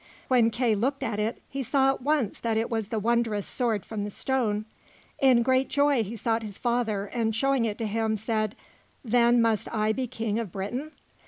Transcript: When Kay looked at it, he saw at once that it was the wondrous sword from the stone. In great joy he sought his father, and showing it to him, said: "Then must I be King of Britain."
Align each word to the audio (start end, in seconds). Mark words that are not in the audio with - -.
When 0.29 0.49
Kay 0.49 0.73
looked 0.73 1.03
at 1.03 1.19
it, 1.19 1.43
he 1.47 1.61
saw 1.61 1.91
at 1.91 2.01
once 2.01 2.39
that 2.39 2.57
it 2.57 2.71
was 2.71 2.87
the 2.87 2.97
wondrous 2.97 3.45
sword 3.45 3.85
from 3.85 4.03
the 4.03 4.09
stone. 4.09 4.65
In 5.19 5.43
great 5.43 5.69
joy 5.69 6.01
he 6.03 6.15
sought 6.15 6.41
his 6.41 6.57
father, 6.57 7.05
and 7.05 7.35
showing 7.35 7.65
it 7.65 7.77
to 7.77 7.85
him, 7.85 8.15
said: 8.15 8.55
"Then 9.05 9.39
must 9.43 9.71
I 9.71 9.93
be 9.93 10.07
King 10.07 10.39
of 10.39 10.51
Britain." 10.51 10.93